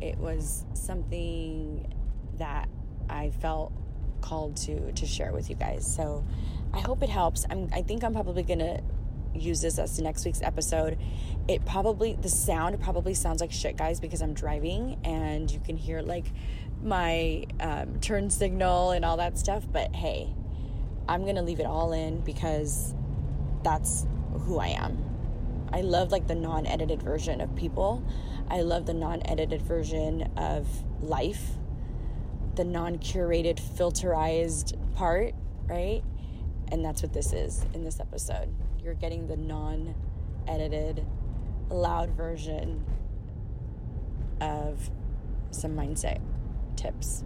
it 0.00 0.18
was 0.18 0.64
something 0.74 1.92
that 2.38 2.68
I 3.08 3.30
felt 3.30 3.72
called 4.20 4.56
to 4.56 4.92
to 4.92 5.06
share 5.06 5.32
with 5.32 5.48
you 5.50 5.56
guys. 5.56 5.86
So 5.86 6.24
I 6.72 6.80
hope 6.80 7.02
it 7.02 7.08
helps. 7.08 7.46
I'm 7.50 7.68
I 7.72 7.82
think 7.82 8.04
I'm 8.04 8.12
probably 8.12 8.42
gonna 8.42 8.80
use 9.34 9.60
this 9.60 9.78
as 9.78 9.98
next 10.00 10.24
week's 10.24 10.42
episode. 10.42 10.98
It 11.48 11.64
probably 11.64 12.16
the 12.20 12.28
sound 12.28 12.80
probably 12.80 13.14
sounds 13.14 13.40
like 13.40 13.52
shit, 13.52 13.76
guys, 13.76 14.00
because 14.00 14.22
I'm 14.22 14.34
driving 14.34 14.98
and 15.04 15.50
you 15.50 15.60
can 15.60 15.76
hear 15.76 16.02
like 16.02 16.26
my 16.82 17.46
um, 17.60 18.00
turn 18.00 18.30
signal 18.30 18.90
and 18.90 19.04
all 19.04 19.16
that 19.18 19.38
stuff. 19.38 19.64
But 19.70 19.94
hey, 19.94 20.34
I'm 21.08 21.24
gonna 21.24 21.42
leave 21.42 21.60
it 21.60 21.66
all 21.66 21.92
in 21.92 22.20
because 22.20 22.94
that's 23.62 24.06
who 24.38 24.58
I 24.58 24.68
am. 24.68 25.02
I 25.72 25.80
love 25.80 26.12
like 26.12 26.26
the 26.26 26.34
non-edited 26.34 27.02
version 27.02 27.40
of 27.40 27.54
people. 27.56 28.04
I 28.48 28.60
love 28.60 28.86
the 28.86 28.94
non-edited 28.94 29.62
version 29.62 30.30
of 30.36 30.66
life 31.02 31.56
the 32.56 32.64
non 32.64 32.98
curated, 32.98 33.60
filterized 33.60 34.74
part, 34.94 35.34
right? 35.66 36.02
And 36.72 36.84
that's 36.84 37.02
what 37.02 37.12
this 37.12 37.32
is 37.32 37.64
in 37.74 37.84
this 37.84 38.00
episode. 38.00 38.52
You're 38.82 38.94
getting 38.94 39.28
the 39.28 39.36
non 39.36 39.94
edited, 40.48 41.06
loud 41.68 42.10
version 42.10 42.84
of 44.40 44.90
some 45.50 45.76
mindset 45.76 46.20
tips. 46.76 47.22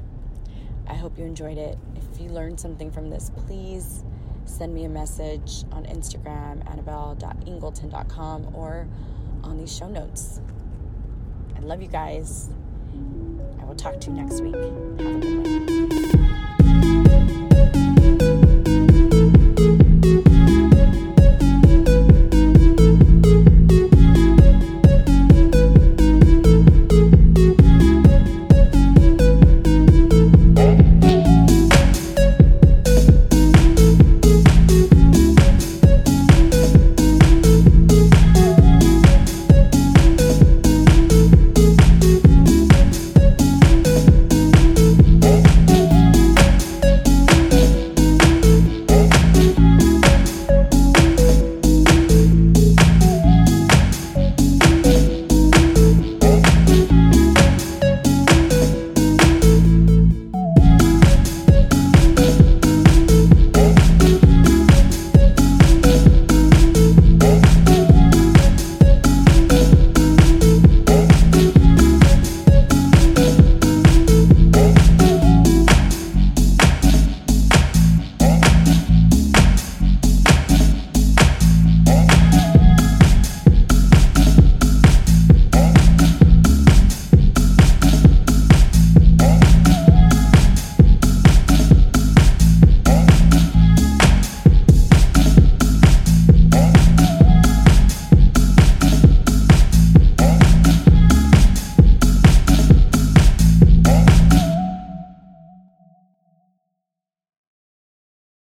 I 0.86 0.94
hope 0.94 1.16
you 1.16 1.24
enjoyed 1.24 1.58
it. 1.58 1.78
If 1.94 2.20
you 2.20 2.28
learned 2.28 2.58
something 2.58 2.90
from 2.90 3.08
this, 3.08 3.30
please 3.46 4.04
send 4.50 4.74
me 4.74 4.84
a 4.84 4.88
message 4.88 5.64
on 5.72 5.84
Instagram, 5.84 6.68
annabelle.ingleton.com, 6.70 8.54
or 8.54 8.86
on 9.44 9.56
these 9.56 9.74
show 9.74 9.88
notes. 9.88 10.40
I 11.56 11.60
love 11.60 11.80
you 11.80 11.88
guys. 11.88 12.50
I 13.60 13.64
will 13.64 13.76
talk 13.76 14.00
to 14.00 14.10
you 14.10 14.16
next 14.16 14.40
week. 14.40 16.19